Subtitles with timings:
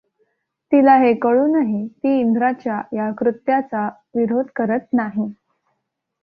[0.71, 5.31] तिला हे कळूनही ती इंद्राच्या या कृत्याचा विरोध करत नाही.